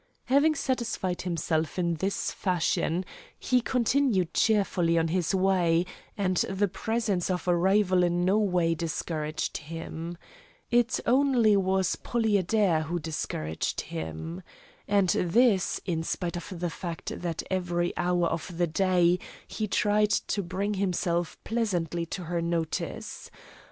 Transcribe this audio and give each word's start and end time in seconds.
Having 0.25 0.55
satisfied 0.55 1.21
himself 1.21 1.77
in 1.77 1.93
this 1.93 2.31
fashion, 2.31 3.05
he 3.37 3.61
continued 3.61 4.33
cheerfully 4.33 4.97
on 4.97 5.09
his 5.09 5.35
way, 5.35 5.85
and 6.17 6.37
the 6.37 6.67
presence 6.67 7.29
of 7.29 7.47
a 7.47 7.55
rival 7.55 8.01
in 8.01 8.25
no 8.25 8.39
way 8.39 8.73
discouraged 8.73 9.57
him. 9.57 10.17
It 10.71 10.99
only 11.05 11.55
was 11.55 11.97
Polly 11.97 12.37
Adair 12.37 12.81
who 12.81 12.97
discouraged 12.97 13.81
him. 13.81 14.41
And 14.87 15.09
this, 15.09 15.79
in 15.85 16.01
spite 16.01 16.35
of 16.35 16.51
the 16.59 16.71
fact 16.71 17.21
that 17.21 17.43
every 17.51 17.95
hour 17.95 18.25
of 18.25 18.57
the 18.57 18.65
day 18.65 19.19
he 19.47 19.67
tried 19.67 20.09
to 20.09 20.41
bring 20.41 20.73
himself 20.73 21.37
pleasantly 21.43 22.07
to 22.07 22.23
her 22.23 22.41
notice. 22.41 23.29